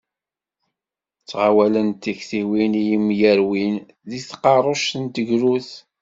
[1.21, 3.75] Ttɣawalent tektiwin i yemyerwin
[4.09, 5.69] deg tqerruct n tegrudt.